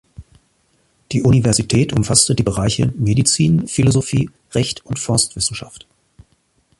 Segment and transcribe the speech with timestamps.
[1.11, 5.85] Die Universität umfasste die Bereiche Medizin, Philosophie, Recht und Forstwissenschaft.